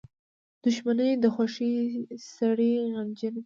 •دښمني 0.63 1.11
د 1.23 1.25
خوښۍ 1.33 1.73
سړی 2.35 2.71
غمجن 2.93 3.33
کوي. 3.35 3.39